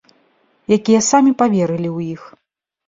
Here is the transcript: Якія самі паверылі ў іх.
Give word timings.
Якія 0.79 1.01
самі 1.11 1.37
паверылі 1.43 1.89
ў 1.97 2.19
іх. 2.19 2.27